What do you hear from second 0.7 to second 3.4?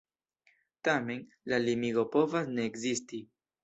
Tamen, la limigo povas ne ekzisti.